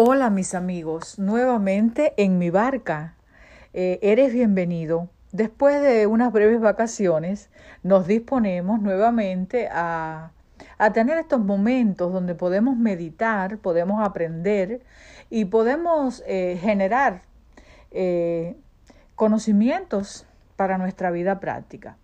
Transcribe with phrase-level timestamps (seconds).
[0.00, 3.16] Hola mis amigos, nuevamente en mi barca.
[3.74, 5.08] Eh, eres bienvenido.
[5.32, 7.50] Después de unas breves vacaciones,
[7.82, 10.30] nos disponemos nuevamente a,
[10.78, 14.82] a tener estos momentos donde podemos meditar, podemos aprender
[15.30, 17.22] y podemos eh, generar
[17.90, 18.54] eh,
[19.16, 21.96] conocimientos para nuestra vida práctica.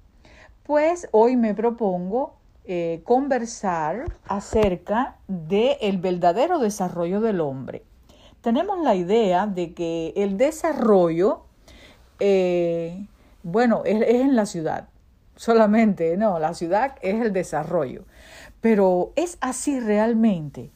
[0.64, 2.34] Pues hoy me propongo
[2.66, 7.82] eh, conversar acerca del el verdadero desarrollo del hombre.
[8.40, 11.42] Tenemos la idea de que el desarrollo,
[12.20, 13.06] eh,
[13.42, 14.88] bueno, es, es en la ciudad,
[15.36, 18.04] solamente, no, la ciudad es el desarrollo,
[18.60, 20.70] pero es así realmente.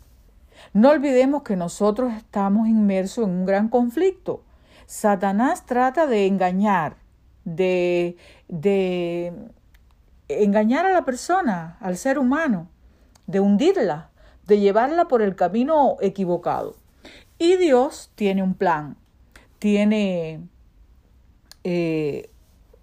[0.74, 4.42] No olvidemos que nosotros estamos inmersos en un gran conflicto.
[4.86, 6.96] Satanás trata de engañar,
[7.44, 8.16] de,
[8.48, 9.32] de
[10.28, 12.68] engañar a la persona, al ser humano,
[13.26, 14.10] de hundirla,
[14.46, 16.76] de llevarla por el camino equivocado.
[17.38, 18.96] Y Dios tiene un plan,
[19.58, 20.40] tiene
[21.64, 22.30] eh,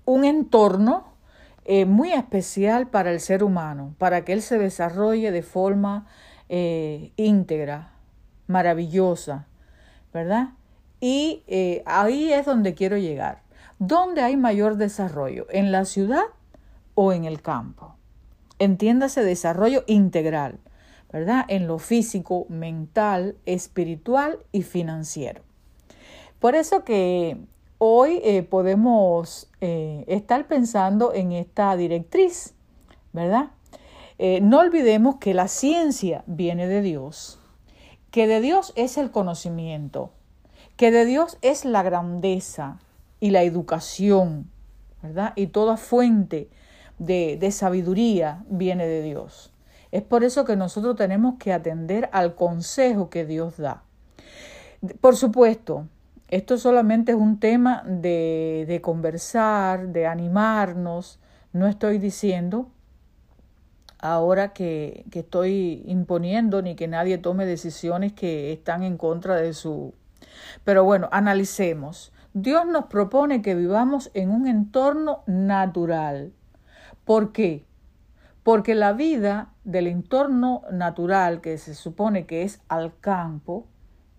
[0.05, 1.15] un entorno
[1.65, 6.07] eh, muy especial para el ser humano, para que él se desarrolle de forma
[6.47, 7.91] eh, íntegra,
[8.47, 9.47] maravillosa,
[10.13, 10.49] ¿verdad?
[11.01, 11.43] Y
[11.85, 13.41] ahí es donde quiero llegar.
[13.77, 15.47] ¿Dónde hay mayor desarrollo?
[15.49, 16.23] ¿En la ciudad
[16.95, 17.95] o en el campo.
[18.57, 20.59] Entiéndase desarrollo integral,
[21.11, 21.45] ¿verdad?
[21.47, 25.41] En lo físico, mental, espiritual y financiero.
[26.39, 27.37] Por eso que
[27.77, 32.53] hoy eh, podemos eh, estar pensando en esta directriz,
[33.13, 33.51] ¿verdad?
[34.17, 37.39] Eh, no olvidemos que la ciencia viene de Dios,
[38.11, 40.11] que de Dios es el conocimiento,
[40.77, 42.79] que de Dios es la grandeza
[43.19, 44.49] y la educación,
[45.01, 45.33] ¿verdad?
[45.35, 46.49] Y toda fuente
[46.99, 49.51] de, sabiduría viene de Dios.
[49.91, 53.83] Es por eso que nosotros tenemos que atender al consejo que Dios da.
[55.01, 55.87] Por supuesto,
[56.27, 61.19] esto solamente es un tema de, de, conversar, de animarnos.
[61.53, 62.69] No estoy diciendo
[63.99, 69.53] ahora que, que, estoy imponiendo ni que nadie tome decisiones que están en contra de
[69.53, 69.93] su...
[70.63, 72.11] Pero bueno, analicemos.
[72.33, 76.33] Dios nos propone que vivamos en un entorno natural,
[77.05, 77.65] ¿Por qué?
[78.43, 83.67] Porque la vida del entorno natural que se supone que es al campo,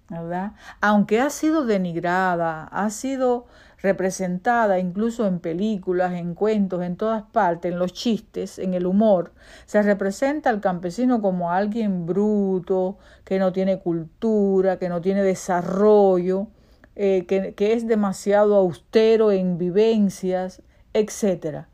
[0.08, 0.52] ¿verdad?
[0.80, 3.46] Aunque ha sido denigrada, ha sido
[3.78, 9.32] representada incluso en películas, en cuentos, en todas partes, en los chistes, en el humor,
[9.66, 16.48] se representa al campesino como alguien bruto, que no tiene cultura, que no tiene desarrollo,
[16.94, 20.62] eh, que, que es demasiado austero en vivencias,
[20.94, 21.68] etcétera.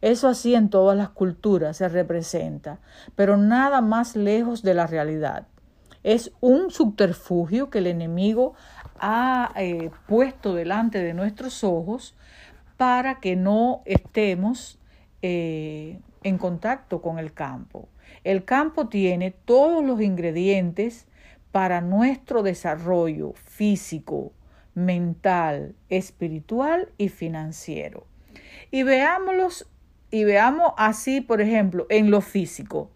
[0.00, 2.78] Eso así en todas las culturas se representa,
[3.16, 5.48] pero nada más lejos de la realidad.
[6.04, 8.54] Es un subterfugio que el enemigo
[9.00, 12.14] ha eh, puesto delante de nuestros ojos
[12.76, 14.78] para que no estemos
[15.22, 17.88] eh, en contacto con el campo.
[18.22, 21.06] El campo tiene todos los ingredientes
[21.50, 24.32] para nuestro desarrollo físico,
[24.74, 28.06] mental, espiritual y financiero.
[28.70, 29.66] Y veámoslos
[30.10, 32.90] y veamos así, por ejemplo, en lo físico.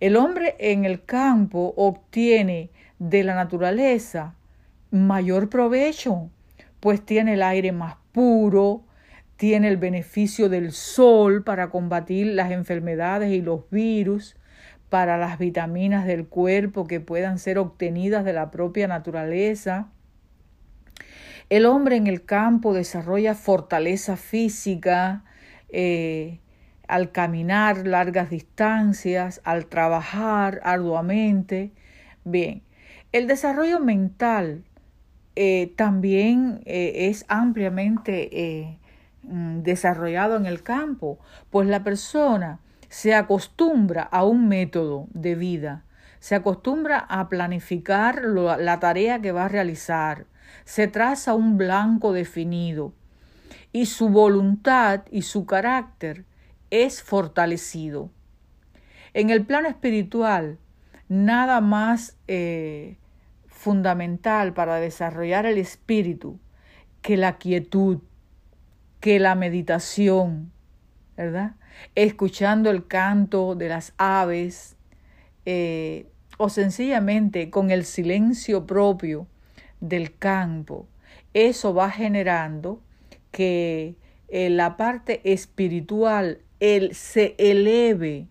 [0.00, 4.34] El hombre en el campo obtiene de la naturaleza
[4.90, 6.30] mayor provecho,
[6.80, 8.84] pues tiene el aire más puro,
[9.36, 14.36] tiene el beneficio del sol para combatir las enfermedades y los virus,
[14.88, 19.88] para las vitaminas del cuerpo que puedan ser obtenidas de la propia naturaleza.
[21.50, 25.24] El hombre en el campo desarrolla fortaleza física,
[25.68, 26.40] eh,
[26.86, 31.72] al caminar largas distancias, al trabajar arduamente.
[32.24, 32.62] Bien,
[33.12, 34.64] el desarrollo mental
[35.36, 38.78] eh, también eh, es ampliamente
[39.22, 41.18] mm, desarrollado en el campo,
[41.50, 45.84] pues la persona se acostumbra a un método de vida,
[46.20, 50.26] se acostumbra a planificar la tarea que va a realizar,
[50.64, 52.94] se traza un blanco definido,
[53.72, 56.24] y su voluntad y su carácter
[56.70, 58.10] es fortalecido.
[59.14, 60.58] En el plano espiritual,
[61.08, 62.96] nada más eh,
[63.46, 66.38] fundamental para desarrollar el espíritu
[67.02, 67.98] que la quietud,
[69.00, 70.52] que la meditación,
[71.16, 71.56] ¿verdad?
[71.94, 74.76] Escuchando el canto de las aves
[75.46, 76.06] eh,
[76.36, 79.26] o sencillamente con el silencio propio
[79.80, 80.86] del campo.
[81.34, 82.80] Eso va generando
[83.38, 83.94] que
[84.26, 88.26] eh, la parte espiritual él se eleve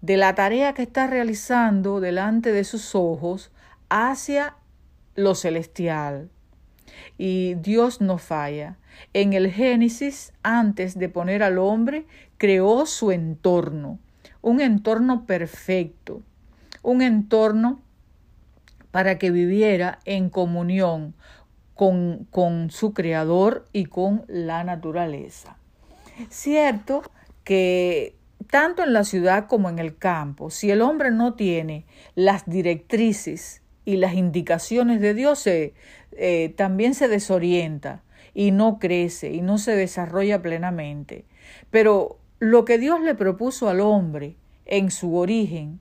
[0.00, 3.52] de la tarea que está realizando delante de sus ojos
[3.88, 4.56] hacia
[5.14, 6.28] lo celestial.
[7.18, 8.78] Y Dios no falla.
[9.12, 12.04] En el Génesis, antes de poner al hombre,
[12.36, 14.00] creó su entorno,
[14.42, 16.22] un entorno perfecto,
[16.82, 17.80] un entorno
[18.90, 21.14] para que viviera en comunión
[21.76, 25.58] con, con su creador y con la naturaleza.
[26.30, 27.02] Cierto
[27.44, 28.16] que
[28.50, 31.84] tanto en la ciudad como en el campo, si el hombre no tiene
[32.14, 38.02] las directrices y las indicaciones de Dios, eh, también se desorienta
[38.34, 41.24] y no crece y no se desarrolla plenamente.
[41.70, 45.80] Pero lo que Dios le propuso al hombre en su origen,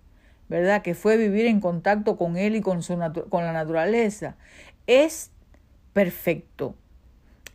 [0.50, 0.82] ¿verdad?
[0.82, 2.98] Que fue vivir en contacto con él y con, su
[3.30, 4.36] con la naturaleza,
[4.88, 5.32] es
[5.96, 6.76] perfecto.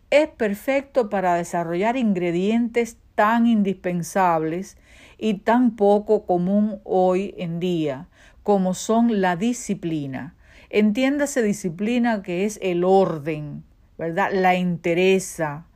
[0.09, 4.79] Es perfecto para desarrollar ingredientes tan indispensables
[5.19, 8.09] y tan poco común hoy en día,
[8.43, 10.37] como son la disciplina.
[10.71, 13.63] Entiéndase disciplina que es el orden,
[13.99, 14.31] ¿verdad?
[14.33, 15.67] La interesa,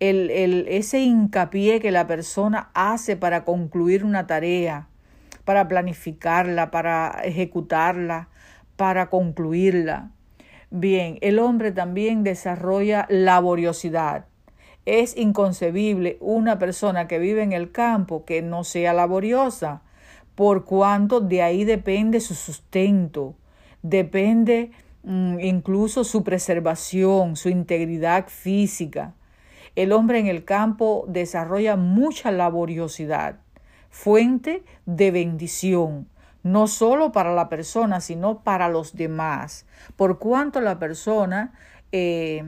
[0.00, 4.88] el, el, ese hincapié que la persona hace para concluir una tarea,
[5.44, 8.28] para planificarla, para ejecutarla,
[8.74, 10.10] para concluirla.
[10.70, 14.26] Bien, el hombre también desarrolla laboriosidad.
[14.84, 19.82] Es inconcebible una persona que vive en el campo que no sea laboriosa,
[20.34, 23.34] por cuanto de ahí depende su sustento,
[23.82, 24.70] depende
[25.04, 29.14] mm, incluso su preservación, su integridad física.
[29.74, 33.40] El hombre en el campo desarrolla mucha laboriosidad,
[33.88, 36.08] fuente de bendición,
[36.48, 39.66] no solo para la persona, sino para los demás,
[39.96, 41.52] por cuanto la persona
[41.92, 42.44] eh,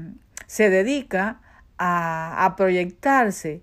[0.47, 1.41] se dedica
[1.79, 3.62] a, a proyectarse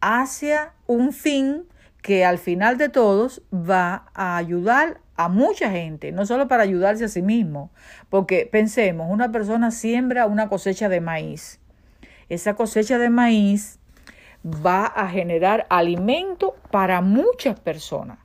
[0.00, 1.66] hacia un fin
[2.02, 7.04] que al final de todos va a ayudar a mucha gente, no solo para ayudarse
[7.04, 7.70] a sí mismo,
[8.08, 11.60] porque pensemos, una persona siembra una cosecha de maíz.
[12.30, 13.78] Esa cosecha de maíz
[14.44, 18.18] va a generar alimento para muchas personas,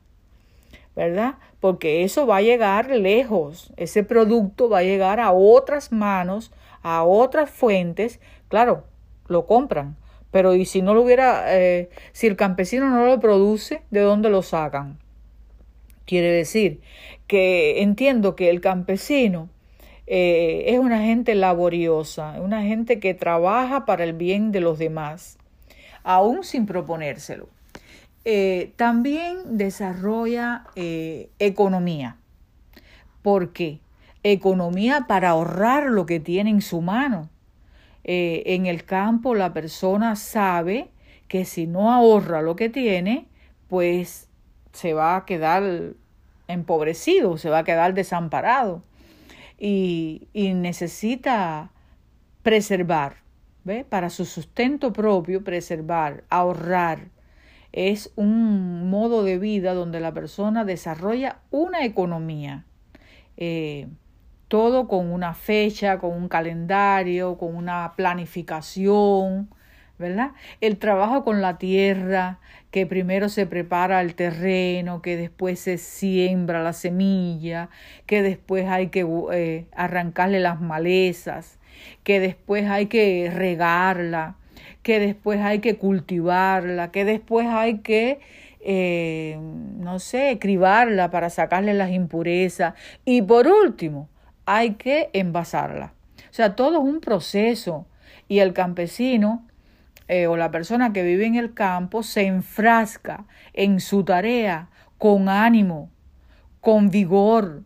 [0.96, 1.36] ¿verdad?
[1.60, 6.52] Porque eso va a llegar lejos, ese producto va a llegar a otras manos,
[6.82, 8.86] a otras fuentes, claro,
[9.28, 9.98] lo compran.
[10.32, 14.30] Pero y si no lo hubiera, eh, si el campesino no lo produce, ¿de dónde
[14.30, 15.00] lo sacan?
[16.06, 16.82] Quiere decir
[17.28, 19.50] que entiendo que el campesino
[20.08, 25.38] eh, es una gente laboriosa, una gente que trabaja para el bien de los demás,
[26.04, 27.48] aún sin proponérselo.
[28.26, 32.18] Eh, también desarrolla economía.
[33.22, 33.80] ¿Por qué?
[34.24, 37.30] Economía para ahorrar lo que tiene en su mano
[38.08, 40.92] eh, en el campo la persona sabe
[41.28, 43.28] que si no ahorra lo que tiene,
[43.68, 44.30] pues
[44.74, 45.94] se va a quedar
[46.48, 48.84] empobrecido, se va a quedar desamparado
[49.58, 51.72] y, y necesita
[52.44, 53.24] preservar,
[53.64, 53.84] ¿ve?
[53.84, 57.10] para su sustento propio, preservar, ahorrar.
[57.76, 62.64] Es un modo de vida donde la persona desarrolla una economía.
[63.36, 63.90] Eh,
[64.48, 69.50] todo con una fecha, con un calendario, con una planificación,
[70.00, 70.32] ¿verdad?
[70.62, 72.40] El trabajo con la tierra,
[72.72, 77.68] que primero se prepara el terreno, que después se siembra la semilla,
[78.06, 81.60] que después hay que eh, arrancarle las malezas,
[82.06, 84.38] que después hay que regarla,
[84.84, 88.20] que después hay que cultivarla, que después hay que
[88.68, 92.74] eh, no sé, cribarla para sacarle las impurezas.
[93.06, 94.10] Y por último,
[94.46, 95.94] hay que envasarla.
[96.18, 97.86] O sea, todo es un proceso
[98.28, 99.46] y el campesino
[100.08, 105.30] eh, o la persona que vive en el campo se enfrasca en su tarea con
[105.30, 105.92] ánimo,
[106.60, 107.62] con vigor,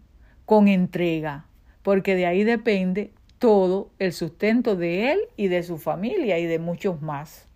[0.46, 1.46] con entrega,
[1.82, 6.60] porque de ahí depende todo el sustento de él y de su familia y de
[6.60, 7.48] muchos más.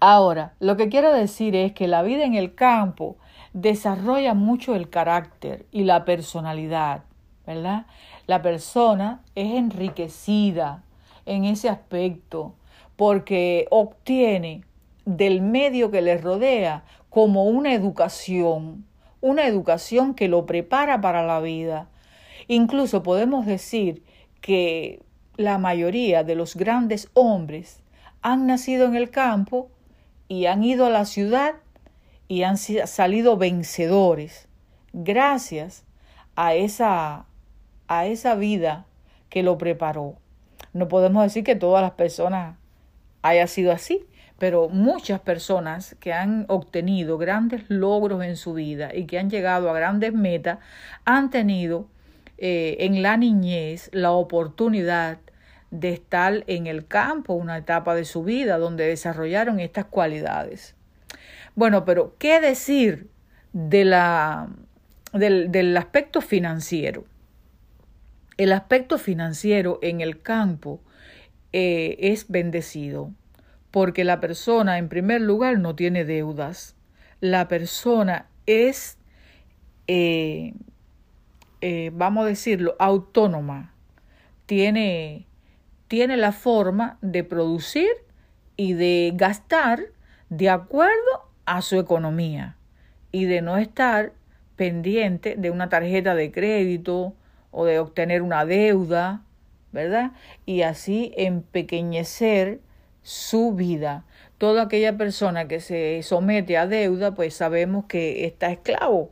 [0.00, 3.16] Ahora, lo que quiero decir es que la vida en el campo
[3.52, 7.02] desarrolla mucho el carácter y la personalidad.
[7.46, 7.86] ¿verdad?
[8.26, 10.82] La persona es enriquecida
[11.26, 12.54] en ese aspecto
[12.96, 14.64] porque obtiene
[15.04, 18.86] del medio que le rodea como una educación,
[19.20, 21.88] una educación que lo prepara para la vida.
[22.48, 24.02] Incluso podemos decir
[24.42, 25.02] que
[25.36, 27.82] la mayoría de los grandes hombres
[28.20, 29.70] han nacido en el campo
[30.28, 31.54] y han ido a la ciudad
[32.28, 34.48] y han salido vencedores
[34.92, 35.84] gracias
[36.36, 37.24] a esa
[37.88, 38.86] a esa vida
[39.28, 40.16] que lo preparó.
[40.72, 42.56] No podemos decir que todas las personas
[43.20, 44.06] haya sido así,
[44.38, 49.68] pero muchas personas que han obtenido grandes logros en su vida y que han llegado
[49.68, 50.58] a grandes metas
[51.04, 51.86] han tenido
[52.44, 55.18] eh, en la niñez la oportunidad
[55.70, 60.74] de estar en el campo, una etapa de su vida donde desarrollaron estas cualidades.
[61.54, 63.08] Bueno, pero ¿qué decir
[63.52, 64.48] de la,
[65.12, 67.04] del, aspecto financiero?
[68.38, 70.80] El aspecto financiero en el campo
[71.52, 73.12] eh, es bendecido
[73.70, 76.74] porque la persona, en primer lugar, no tiene deudas.
[77.20, 78.98] La persona es,
[79.86, 80.54] eh,
[81.62, 83.72] eh, vamos a decirlo, autónoma.
[84.46, 85.26] Tiene,
[85.86, 87.88] tiene la forma de producir
[88.56, 89.80] y de gastar
[90.28, 92.56] de acuerdo a su economía
[93.12, 94.12] y de no estar
[94.56, 97.14] pendiente de una tarjeta de crédito
[97.52, 99.22] o de obtener una deuda,
[99.70, 100.12] ¿verdad?
[100.44, 102.60] Y así empequeñecer
[103.02, 104.04] su vida.
[104.36, 109.10] Toda aquella persona que se somete a deuda, pues sabemos que está esclavo.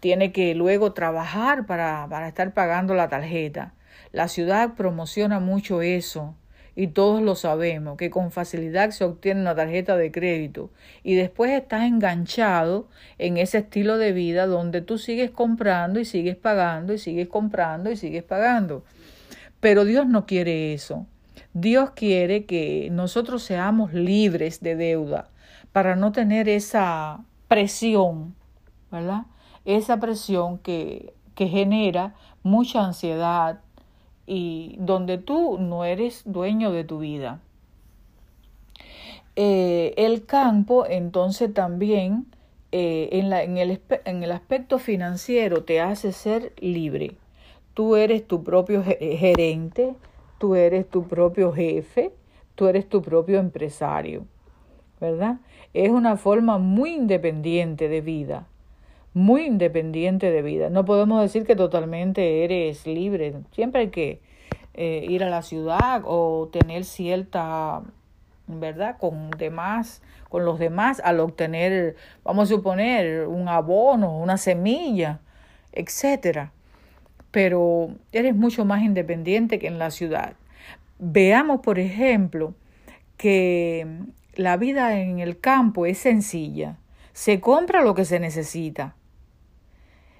[0.00, 3.74] Tiene que luego trabajar para, para estar pagando la tarjeta.
[4.12, 6.34] La ciudad promociona mucho eso
[6.78, 10.70] y todos lo sabemos, que con facilidad se obtiene una tarjeta de crédito
[11.02, 12.88] y después estás enganchado
[13.18, 17.90] en ese estilo de vida donde tú sigues comprando y sigues pagando y sigues comprando
[17.90, 18.84] y sigues pagando.
[19.58, 21.08] Pero Dios no quiere eso.
[21.52, 25.30] Dios quiere que nosotros seamos libres de deuda
[25.72, 28.36] para no tener esa presión,
[28.92, 29.22] ¿verdad?
[29.68, 33.60] Esa presión que, que genera mucha ansiedad,
[34.28, 37.40] y donde tú no eres dueño de tu vida.
[39.36, 42.26] Eh, el campo entonces también
[42.70, 47.16] eh, en, la, en, el, en el aspecto financiero te hace ser libre.
[47.72, 49.94] Tú eres tu propio gerente,
[50.38, 52.12] tú eres tu propio jefe,
[52.54, 54.26] tú eres tu propio empresario,
[55.00, 55.38] ¿verdad?
[55.72, 58.46] Es una forma muy independiente de vida
[59.18, 60.70] muy independiente de vida.
[60.70, 63.34] No podemos decir que totalmente eres libre.
[63.52, 64.20] Siempre hay que
[64.74, 67.82] eh, ir a la ciudad o tener cierta,
[68.46, 68.96] ¿verdad?
[68.98, 75.20] Con demás, con los demás al obtener, vamos a suponer, un abono, una semilla,
[75.72, 76.52] etcétera.
[77.30, 80.34] Pero eres mucho más independiente que en la ciudad.
[81.00, 82.54] Veamos, por ejemplo,
[83.16, 83.86] que
[84.34, 86.76] la vida en el campo es sencilla.
[87.12, 88.94] Se compra lo que se necesita.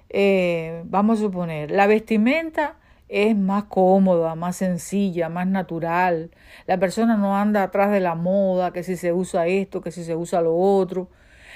[0.09, 2.75] Eh, vamos a suponer, la vestimenta
[3.09, 6.31] es más cómoda, más sencilla, más natural.
[6.67, 10.03] La persona no anda atrás de la moda, que si se usa esto, que si
[10.03, 11.09] se usa lo otro.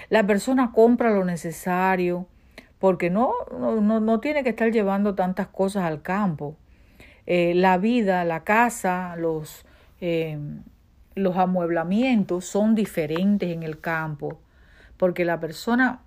[0.10, 2.28] La persona compra lo necesario,
[2.80, 6.56] porque no, no, no tiene que estar llevando tantas cosas al campo.
[7.26, 9.66] Eh, la vida, la casa, los,
[10.02, 10.38] eh,
[11.16, 14.40] los amueblamientos son diferentes en el campo,
[14.98, 16.02] porque la persona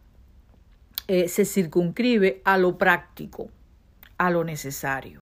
[1.09, 3.49] eh, se circunscribe a lo práctico,
[4.19, 5.21] a lo necesario.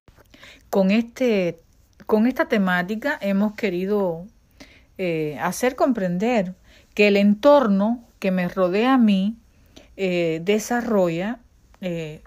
[0.71, 1.61] Con, este,
[2.07, 4.27] con esta temática hemos querido
[4.97, 6.55] eh, hacer comprender
[6.95, 9.37] que el entorno que me rodea a mí
[9.97, 11.41] eh, desarrolla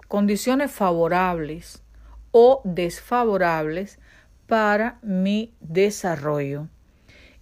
[0.06, 1.82] condiciones favorables
[2.30, 3.98] o desfavorables
[4.46, 6.68] para mi desarrollo.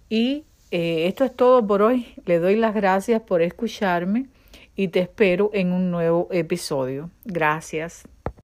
[0.09, 2.15] Y esto es todo por hoy.
[2.25, 4.29] Le doy las gracias por escucharme
[4.77, 7.09] y te espero en un nuevo episodio.
[7.25, 8.07] Gracias.